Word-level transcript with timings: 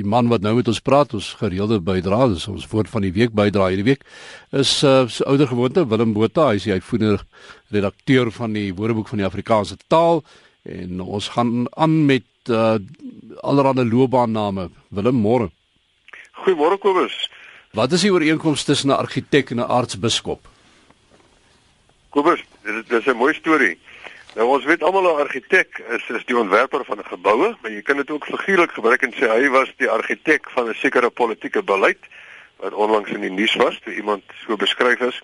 Die 0.00 0.08
man 0.08 0.30
wat 0.32 0.40
nou 0.40 0.54
met 0.56 0.68
ons 0.70 0.80
praat, 0.80 1.12
ons 1.16 1.34
gereelde 1.36 1.76
bydra, 1.84 2.22
dis 2.32 2.46
ons 2.48 2.64
woord 2.70 2.88
van 2.88 3.04
die 3.04 3.12
week 3.12 3.34
bydra 3.36 3.66
hierdie 3.68 3.84
week, 3.84 4.06
is 4.56 4.78
uh, 4.86 5.04
so 5.12 5.26
ouer 5.28 5.44
gewoonte 5.50 5.84
Willem 5.90 6.14
Botha, 6.16 6.46
hy 6.48 6.60
is 6.60 6.68
die 6.68 6.72
uitvoerende 6.72 7.18
redakteur 7.74 8.30
van 8.32 8.56
die 8.56 8.70
Woordeboek 8.76 9.10
van 9.12 9.20
die 9.20 9.26
Afrikaanse 9.28 9.76
taal 9.92 10.22
en 10.64 11.02
ons 11.04 11.28
gaan 11.34 11.66
aan 11.76 11.98
met 12.08 12.24
uh, 12.48 12.78
allerlei 13.44 13.84
loopbaanname. 13.90 14.70
Willem, 14.88 15.20
môre. 15.20 15.50
Goeiemôre 16.40 16.80
Kobus. 16.80 17.18
Wat 17.76 17.92
is 17.92 18.06
die 18.06 18.12
ooreenkoms 18.14 18.64
tussen 18.64 18.88
'n 18.90 18.96
argitek 18.96 19.52
en 19.52 19.60
'n 19.60 19.68
aartsbiskop? 19.68 20.40
Kobus, 22.08 22.40
dit, 22.64 22.88
dit 22.88 22.98
is 23.00 23.06
'n 23.06 23.16
mooi 23.16 23.34
storie. 23.34 23.76
Nou 24.34 24.46
ons 24.46 24.64
weet 24.64 24.82
almal 24.82 25.02
'n 25.02 25.20
argitek 25.26 25.82
is 25.96 26.08
is 26.08 26.24
die 26.24 26.38
ontwerper 26.38 26.84
van 26.84 26.98
'n 26.98 27.12
geboue, 27.14 27.56
maar 27.60 27.70
jy 27.70 27.82
kan 27.82 27.96
dit 27.96 28.10
ook 28.10 28.24
figuurlik 28.24 28.70
gebruik 28.70 29.02
en 29.02 29.12
sê 29.12 29.26
hy 29.26 29.48
was 29.48 29.72
die 29.76 29.90
argitek 29.90 30.50
van 30.50 30.68
'n 30.68 30.74
sekere 30.74 31.10
politieke 31.10 31.62
beleid 31.62 31.98
wat 32.56 32.72
onlangs 32.72 33.10
in 33.10 33.20
die 33.20 33.30
nuus 33.30 33.54
was, 33.54 33.80
toe 33.82 33.94
iemand 33.94 34.22
so 34.46 34.56
beskryf 34.56 35.00
is. 35.00 35.22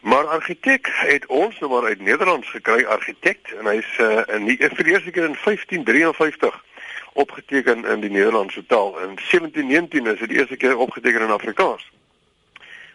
Maar 0.00 0.26
argitek 0.26 0.90
het 0.92 1.26
ons 1.26 1.58
nou 1.58 1.72
maar 1.72 1.88
uit 1.88 2.00
Nederlands 2.00 2.50
gekry 2.50 2.84
argitek 2.84 3.54
en 3.58 3.66
hy's 3.66 3.98
uh, 3.98 4.22
in 4.26 4.44
die 4.44 4.58
eerste 4.60 4.82
keer 5.10 5.24
in 5.24 5.36
1553 5.44 6.64
opgeteken 7.12 7.84
in 7.84 8.00
die 8.00 8.10
Nederlandse 8.10 8.66
taal. 8.66 8.98
In 8.98 9.14
1719 9.14 10.06
is 10.06 10.18
dit 10.18 10.28
die 10.28 10.38
eerste 10.38 10.56
keer 10.56 10.76
opgeteken 10.76 11.20
in 11.20 11.30
Afrikaans. 11.30 11.90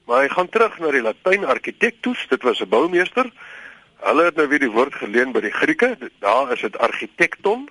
Maar 0.05 0.21
hy 0.21 0.27
gaan 0.27 0.49
terug 0.49 0.79
na 0.79 0.91
die 0.91 1.01
Latyn 1.01 1.45
architectus, 1.45 2.25
dit 2.29 2.43
was 2.43 2.59
'n 2.59 2.69
boumeester. 2.69 3.31
Hulle 3.99 4.23
het 4.23 4.35
nou 4.35 4.47
weer 4.47 4.61
die 4.61 4.71
woord 4.71 4.95
geleen 4.95 5.31
by 5.33 5.41
die 5.41 5.53
Grieke. 5.53 5.97
Daar 6.19 6.51
is 6.53 6.61
dit 6.61 6.77
architecton, 6.77 7.69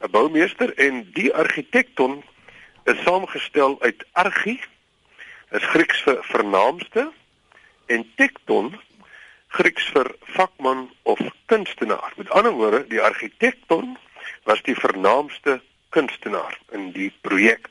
'n 0.00 0.10
boumeester 0.10 0.74
en 0.78 1.10
die 1.12 1.34
architecton 1.34 2.22
is 2.84 3.02
saamgestel 3.02 3.82
uit 3.82 4.04
archi, 4.12 4.60
is 5.50 5.64
Grieks 5.64 6.02
vir 6.02 6.18
vernaamste 6.22 7.12
en 7.86 8.12
tekton 8.16 8.80
Grieks 9.48 9.86
vir 9.94 10.14
vakman 10.20 10.90
of 11.02 11.20
kunstenaar. 11.46 12.12
Met 12.16 12.30
ander 12.30 12.52
woorde, 12.52 12.86
die 12.86 13.00
architecton 13.00 13.98
was 14.42 14.62
die 14.62 14.74
vernaamste 14.74 15.60
kunstenaar 15.88 16.58
in 16.70 16.92
die 16.92 17.12
projek. 17.20 17.68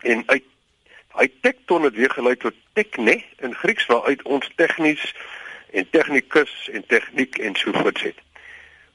En 0.00 0.22
uit 0.26 0.44
hy 1.18 1.26
tekton 1.40 1.82
het 1.82 1.94
weer 1.94 2.10
gelei 2.10 2.36
tot 2.36 2.54
tekne 2.72 3.16
in 3.42 3.54
Grieks 3.54 3.86
waaruit 3.86 4.22
ons 4.22 4.50
tegnies 4.56 5.02
en 5.72 5.90
tegnikus 5.90 6.68
en 6.72 6.86
tegniek 6.86 7.38
en 7.38 7.54
so 7.54 7.72
voort 7.72 8.02
het. 8.02 8.18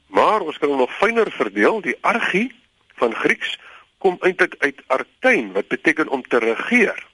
Maar 0.06 0.40
ons 0.40 0.58
kan 0.58 0.76
nog 0.76 0.96
fyner 0.96 1.30
verdeel, 1.32 1.80
die 1.80 1.96
argie 2.00 2.54
van 2.94 3.14
Grieks 3.14 3.58
kom 3.98 4.16
eintlik 4.20 4.54
uit 4.58 4.82
artein 4.86 5.52
wat 5.52 5.68
beteken 5.68 6.08
om 6.08 6.22
te 6.22 6.38
regeer. 6.38 7.06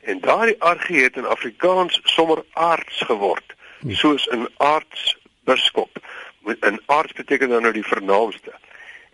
En 0.00 0.20
daardie 0.20 0.60
argie 0.62 1.02
het 1.02 1.16
in 1.16 1.26
Afrikaans 1.26 2.00
sommer 2.04 2.44
aards 2.52 3.00
geword, 3.00 3.54
hm. 3.80 3.90
soos 3.90 4.28
'n 4.30 4.48
aardsbiskop 4.56 5.98
in 6.60 6.80
aards 6.86 7.12
beteken 7.12 7.48
dan 7.48 7.62
nou 7.62 7.72
die 7.72 7.86
vernaamste. 7.86 8.54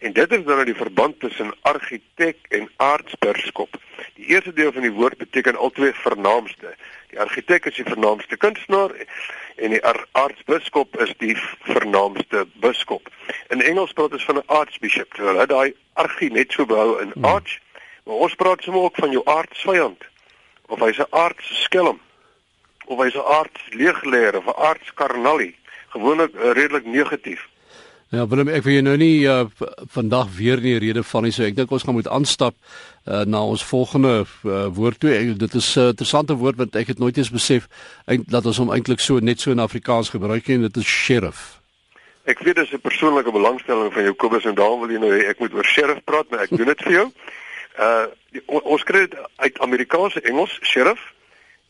En 0.03 0.13
dit 0.13 0.33
is 0.33 0.45
dan 0.45 0.55
nou 0.55 0.65
die 0.65 0.75
verband 0.75 1.21
tussen 1.21 1.55
argitek 1.61 2.37
en 2.49 2.71
aardsbiskop. 2.77 3.77
Die 4.15 4.25
eerste 4.25 4.53
deel 4.53 4.73
van 4.73 4.83
die 4.83 4.93
woord 4.93 5.17
beteken 5.17 5.57
albei 5.57 5.93
vernaamste. 5.95 6.75
Die 7.11 7.21
argitek 7.21 7.69
is 7.71 7.79
die 7.79 7.87
vernaamste 7.87 8.37
kunstenaar 8.37 8.91
en 9.57 9.71
die 9.71 9.83
aardsbiskop 10.13 10.99
is 11.05 11.13
die 11.23 11.37
vernaamste 11.69 12.47
biskop. 12.65 13.13
In 13.55 13.63
Engels 13.63 13.93
praat 13.93 14.17
ons 14.19 14.25
van 14.25 14.43
'n 14.43 14.47
archbishop. 14.47 15.15
Hulle 15.17 15.39
het 15.39 15.55
daai 15.55 15.75
argie 15.93 16.33
net 16.33 16.53
so 16.53 16.67
behou 16.67 16.99
in 17.03 17.15
hmm. 17.15 17.25
arch, 17.25 17.61
maar 18.05 18.27
ons 18.27 18.35
praat 18.35 18.63
sommer 18.63 18.83
ook 18.83 18.97
van 18.97 19.11
jou 19.11 19.23
aardsvyand 19.25 20.03
of 20.67 20.81
hy's 20.81 20.99
'n 20.99 21.11
aardskelm 21.11 22.01
of 22.85 22.99
hy's 22.99 23.15
'n 23.15 23.31
aardsleegleer 23.39 24.37
of 24.37 24.47
'n 24.47 24.61
aardskarnalie 24.67 25.55
gewoonlik 25.89 26.35
uh, 26.35 26.51
redelik 26.53 26.85
negatief. 26.85 27.49
Ja, 28.13 28.27
Willem, 28.29 28.51
ek 28.53 28.67
wil 28.67 28.75
jou 28.75 28.81
nou 28.85 28.97
nie 29.01 29.23
uh, 29.25 29.47
vandag 29.89 30.35
weer 30.37 30.61
nie 30.61 30.75
rede 30.83 31.01
van 31.09 31.25
nie, 31.25 31.31
so 31.33 31.47
ek 31.47 31.55
dink 31.57 31.71
ons 31.73 31.87
gaan 31.89 31.95
moet 31.97 32.11
aanstap 32.13 32.53
uh, 32.61 33.23
na 33.25 33.39
ons 33.41 33.63
volgende 33.65 34.11
uh, 34.21 34.67
woord 34.77 34.99
toe. 35.01 35.15
Ek, 35.17 35.31
dit 35.41 35.55
is 35.57 35.69
'n 35.79 35.81
uh, 35.81 35.93
interessante 35.95 36.37
woord 36.37 36.59
wat 36.61 36.77
ek 36.77 36.93
het 36.93 37.01
nooit 37.01 37.17
eens 37.17 37.33
besef 37.33 37.71
eint 38.05 38.29
dat 38.29 38.45
ons 38.45 38.61
hom 38.61 38.73
eintlik 38.77 39.01
so 39.01 39.17
net 39.17 39.41
so 39.41 39.51
in 39.57 39.65
Afrikaans 39.65 40.13
gebruik 40.13 40.51
en 40.53 40.69
dit 40.69 40.77
is 40.77 40.85
sheriff. 40.85 41.57
Ek 42.29 42.45
weet 42.45 42.61
dit 42.61 42.67
is 42.67 42.75
'n 42.77 42.85
persoonlike 42.85 43.33
belangstelling 43.33 43.93
van 43.93 44.05
jou 44.05 44.13
Kobus 44.13 44.45
en 44.45 44.61
daarom 44.61 44.85
wil 44.85 44.93
jy 44.93 45.01
nou 45.01 45.13
hê 45.17 45.33
ek 45.33 45.41
moet 45.41 45.55
oor 45.55 45.65
sheriff 45.65 46.05
praat, 46.05 46.29
maar 46.29 46.45
ek 46.45 46.53
doen 46.53 46.69
dit 46.69 46.83
vir 46.83 46.93
jou. 46.93 47.09
Uh 47.81 48.07
die, 48.37 48.43
ons 48.45 48.85
kry 48.85 49.09
dit 49.09 49.17
uit 49.37 49.59
Amerikaanse 49.59 50.21
Engels, 50.21 50.59
sheriff. 50.61 51.01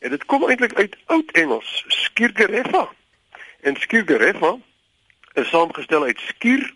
En 0.03 0.09
dit 0.09 0.25
kom 0.25 0.43
eintlik 0.43 0.75
uit 0.75 0.95
oud 1.07 1.31
Engels, 1.31 1.85
skiergerefa. 1.87 2.89
En 3.63 3.79
Skiergerefa 3.79 4.57
is 5.33 5.49
saamgestel 5.49 6.03
uit 6.03 6.19
Skier 6.19 6.73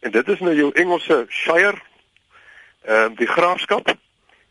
en 0.00 0.10
dit 0.10 0.28
is 0.28 0.40
nou 0.40 0.54
jou 0.54 0.70
Engelse 0.72 1.24
shire 1.28 1.80
ehm 2.82 3.12
uh, 3.12 3.16
die 3.16 3.26
graafskap 3.26 3.94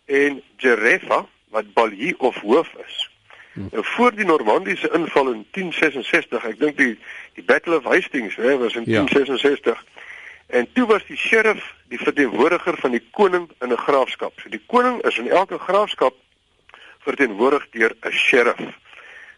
en 0.05 0.41
Gerefa 0.57 1.25
wat 1.51 1.73
balie 1.73 2.19
of 2.19 2.35
hoof 2.35 2.69
is. 2.87 3.09
Hm. 3.53 3.67
Nou 3.71 3.85
voor 3.85 4.15
die 4.15 4.25
Normandiese 4.25 4.89
inval 4.93 5.31
in 5.31 5.45
1066, 5.51 6.43
ek 6.43 6.59
dink 6.59 6.77
die 6.77 6.99
die 7.33 7.43
Battle 7.43 7.77
of 7.77 7.83
Hastings, 7.83 8.35
hè, 8.35 8.57
was 8.57 8.75
in 8.75 8.83
ja. 8.85 9.03
1066. 9.03 9.83
En 10.47 10.67
toe 10.73 10.85
was 10.85 11.05
die 11.07 11.17
sheriff 11.17 11.75
die 11.87 11.99
verteenwoordiger 11.99 12.77
van 12.77 12.91
die 12.91 13.03
koning 13.11 13.49
in 13.59 13.71
'n 13.71 13.77
graafskap. 13.77 14.39
So 14.39 14.49
die 14.49 14.63
koning 14.65 15.01
is 15.03 15.17
in 15.17 15.29
elke 15.29 15.59
graafskap 15.59 16.15
verteenwoordig 16.99 17.67
deur 17.71 17.95
'n 18.01 18.11
sheriff. 18.11 18.63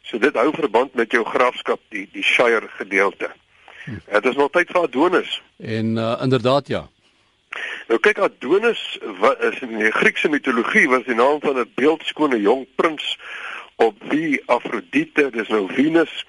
So 0.01 0.17
dit 0.17 0.35
hou 0.35 0.53
verband 0.53 0.93
met 0.93 1.11
jou 1.11 1.25
graafskap 1.25 1.79
die 1.89 2.09
die 2.11 2.23
Shire 2.23 2.67
gedeelte. 2.67 3.31
Hm. 3.83 3.99
Dit 4.11 4.25
is 4.25 4.35
nog 4.35 4.51
tyd 4.51 4.71
vir 4.71 4.81
Adonis. 4.81 5.41
En 5.57 5.95
uh, 5.95 6.19
inderdaad 6.21 6.67
ja. 6.67 6.87
Nou 7.87 7.99
kyk 7.99 8.17
Adonis 8.17 8.99
wat 9.19 9.41
is 9.43 9.59
in 9.59 9.77
die 9.77 9.91
Griekse 9.91 10.29
mitologie 10.29 10.87
was 10.89 11.03
die 11.05 11.15
naam 11.15 11.39
van 11.39 11.59
'n 11.59 11.71
beeldskone 11.75 12.41
jong 12.41 12.67
prins 12.75 13.17
op 13.75 13.95
wie 14.09 14.41
Afrodite, 14.45 15.29
dis 15.29 15.47
nou 15.47 15.67
Venus 15.73 16.25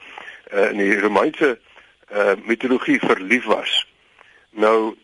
uh, 0.53 0.70
in 0.70 0.76
die 0.76 1.00
Romeinse 1.00 1.59
uh, 2.12 2.32
mitologie 2.44 2.98
verlief 2.98 3.44
was. 3.44 3.86
Nou 4.50 4.97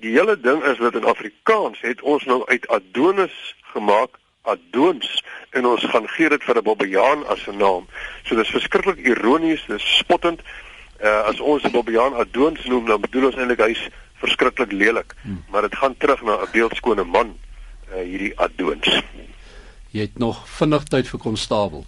die 0.00 0.12
hele 0.12 0.40
ding 0.40 0.62
is 0.64 0.78
dat 0.78 0.94
in 0.94 1.04
Afrikaans 1.04 1.80
het 1.80 2.00
ons 2.00 2.24
nou 2.24 2.46
uit 2.46 2.68
Adonis 2.68 3.56
gemaak 3.72 4.18
Adoons 4.46 5.24
en 5.50 5.66
ons 5.66 5.84
gaan 5.84 6.08
gee 6.08 6.28
dit 6.28 6.44
vir 6.44 6.56
'n 6.56 6.62
Bobbejaan 6.62 7.26
as 7.26 7.46
'n 7.46 7.56
naam. 7.56 7.86
So 8.24 8.36
dis 8.36 8.50
verskriklik 8.50 8.98
ironies, 8.98 9.64
dis 9.66 9.96
spottend. 9.96 10.40
Uh 11.00 11.28
as 11.28 11.40
ons 11.40 11.62
'n 11.62 11.70
Bobbejaan 11.70 12.14
Adoons 12.14 12.64
noem, 12.64 12.86
dan 12.86 13.00
bedoel 13.00 13.26
ons 13.26 13.36
eintlik 13.36 13.60
hy's 13.60 13.88
verskriklik 14.16 14.72
lelik, 14.72 15.14
hmm. 15.22 15.44
maar 15.50 15.62
dit 15.62 15.76
gaan 15.76 15.96
terug 15.96 16.22
na 16.22 16.40
'n 16.42 16.52
beeldskone 16.52 17.04
man, 17.04 17.38
uh 17.92 18.02
hierdie 18.02 18.32
Adoons. 18.38 19.02
Jy 19.90 20.00
het 20.00 20.18
nog 20.18 20.48
vinnig 20.48 20.82
tyd 20.82 21.08
vir 21.08 21.20
konstabel. 21.20 21.84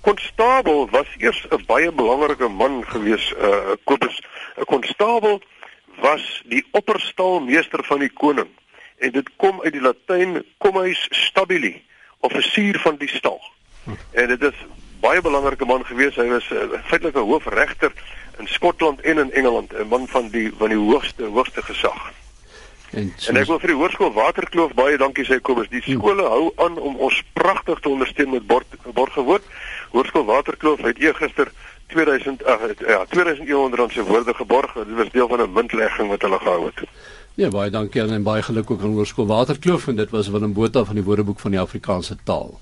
Konstabel 0.00 0.88
was 0.90 1.06
eers 1.18 1.46
'n 1.50 1.64
baie 1.66 1.92
belangrike 1.92 2.48
man 2.48 2.84
gewees, 2.86 3.32
uh 3.32 3.76
Kobus. 3.84 4.20
'n 4.56 4.64
Konstabel 4.64 5.42
was 6.00 6.42
die 6.44 6.64
opperstalmeester 6.70 7.84
van 7.84 7.98
die 7.98 8.12
koning 8.12 8.48
en 8.98 9.10
dit 9.10 9.30
kom 9.36 9.60
uit 9.62 9.72
die 9.72 9.82
Latyn 9.82 10.44
commuis 10.58 11.06
stabili, 11.10 11.82
offisier 12.18 12.78
van 12.80 12.96
die 12.96 13.08
stal. 13.08 13.40
En 14.12 14.28
dit 14.28 14.42
is 14.42 14.58
baie 15.02 15.20
belangrike 15.20 15.66
man 15.66 15.84
gewees. 15.84 16.16
Hy 16.16 16.28
was 16.30 16.48
uh, 16.54 16.80
feitelik 16.88 17.18
'n 17.18 17.28
hoofregter 17.28 17.92
in 18.38 18.46
Skotland 18.46 19.00
en 19.00 19.18
in 19.18 19.32
Engeland, 19.32 19.72
'n 19.72 19.88
man 19.88 20.06
van 20.08 20.28
die 20.28 20.52
van 20.58 20.68
die 20.68 20.78
hoogste 20.78 21.24
hoogste 21.24 21.62
gesag. 21.62 22.12
En, 22.92 23.12
soos... 23.16 23.28
en 23.28 23.36
ek 23.40 23.46
wil 23.48 23.58
vir 23.58 23.72
die 23.72 23.76
hoërskool 23.80 24.12
Waterkloof 24.12 24.74
baie 24.76 24.98
dankie 25.00 25.24
sê 25.24 25.40
Kobus. 25.40 25.68
Die 25.72 25.82
skole 25.82 26.26
hou 26.28 26.52
aan 26.56 26.78
om 26.78 26.96
ons 26.96 27.22
pragtig 27.32 27.80
te 27.80 27.88
ondersteun 27.88 28.30
met 28.30 28.46
bord 28.46 28.66
borgewoord. 28.94 29.46
Hoërskool 29.94 30.26
Waterkloof 30.28 30.84
het 30.84 31.00
eergister 31.00 31.52
2000 31.92 32.44
ag 32.44 32.60
ja, 32.86 33.04
2100 33.08 33.80
rand 33.80 33.92
se 33.92 34.04
woorde 34.04 34.34
geborg. 34.34 34.74
Dit 34.76 34.96
was 34.96 35.10
deel 35.10 35.28
van 35.28 35.40
'n 35.40 35.52
muntlegging 35.52 36.08
wat 36.08 36.22
hulle 36.22 36.38
gehou 36.38 36.66
het. 36.66 36.84
Ja, 37.34 37.48
baie 37.48 37.70
dankie 37.70 38.02
en 38.02 38.22
baie 38.22 38.42
geluk 38.42 38.70
ook 38.70 38.82
aan 38.82 38.92
Hoërskool 38.92 39.26
Waterkloof 39.26 39.86
en 39.88 39.96
dit 39.96 40.10
was 40.10 40.28
Willem 40.28 40.52
Botha 40.52 40.84
van 40.84 40.94
die 40.94 41.04
Woordeboek 41.04 41.40
van 41.40 41.50
die 41.50 41.60
Afrikaanse 41.60 42.16
taal. 42.24 42.60